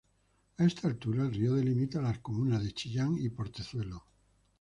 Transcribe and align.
A 0.57 0.63
esta 0.65 0.87
altura, 0.87 1.21
el 1.25 1.31
río 1.35 1.53
delimita 1.53 1.99
a 1.99 2.01
las 2.01 2.17
comunas 2.21 2.63
de 2.63 2.73
Chillán 2.73 3.17
y 3.19 3.29
Portezuelo. 3.29 4.03